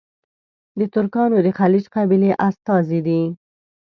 د 0.79 0.81
ترکانو 0.95 1.37
د 1.45 1.47
خیلیچ 1.57 1.85
قبیلې 1.95 2.31
استازي 2.47 2.99
دي. 3.07 3.21